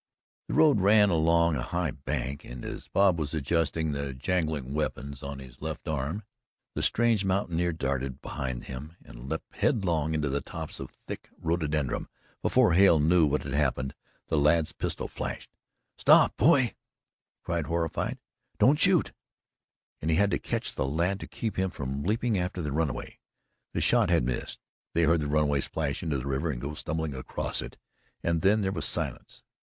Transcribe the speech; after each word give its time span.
The 0.47 0.55
road 0.55 0.79
ran 0.79 1.11
along 1.11 1.55
a 1.55 1.61
high 1.61 1.91
bank, 1.91 2.43
and 2.43 2.65
as 2.65 2.87
Bob 2.87 3.19
was 3.19 3.35
adjusting 3.35 3.91
the 3.91 4.15
jangling 4.15 4.73
weapons 4.73 5.21
on 5.21 5.37
his 5.37 5.61
left 5.61 5.87
arm, 5.87 6.23
the 6.73 6.81
strange 6.81 7.23
mountaineer 7.23 7.71
darted 7.71 8.19
behind 8.19 8.63
him 8.63 8.95
and 9.05 9.29
leaped 9.29 9.53
headlong 9.57 10.15
into 10.15 10.27
the 10.27 10.41
tops 10.41 10.79
of 10.79 10.89
thick 11.05 11.29
rhododendron. 11.39 12.07
Before 12.41 12.73
Hale 12.73 12.99
knew 12.99 13.27
what 13.27 13.43
had 13.43 13.53
happened 13.53 13.93
the 14.27 14.39
lad's 14.39 14.73
pistol 14.73 15.07
flashed. 15.07 15.51
"Stop, 15.99 16.35
boy!" 16.35 16.61
he 16.63 16.73
cried, 17.43 17.67
horrified. 17.67 18.17
"Don't 18.57 18.79
shoot!" 18.79 19.11
and 20.01 20.09
he 20.09 20.17
had 20.17 20.31
to 20.31 20.39
catch 20.39 20.73
the 20.73 20.83
lad 20.87 21.19
to 21.19 21.27
keep 21.27 21.59
him 21.59 21.69
from 21.69 22.01
leaping 22.01 22.39
after 22.39 22.63
the 22.63 22.71
runaway. 22.71 23.19
The 23.73 23.81
shot 23.81 24.09
had 24.09 24.23
missed; 24.23 24.59
they 24.95 25.03
heard 25.03 25.19
the 25.19 25.27
runaway 25.27 25.61
splash 25.61 26.01
into 26.01 26.17
the 26.17 26.25
river 26.25 26.49
and 26.49 26.59
go 26.59 26.73
stumbling 26.73 27.13
across 27.13 27.61
it 27.61 27.77
and 28.23 28.41
then 28.41 28.61
there 28.61 28.71
was 28.71 28.85
silence. 28.85 29.43